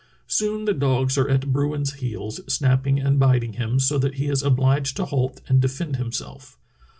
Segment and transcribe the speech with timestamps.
[0.25, 4.41] Soon the dogs are at bruin's heels, snapping and biting him so that he is
[4.41, 6.57] obHged to halt and defend himself.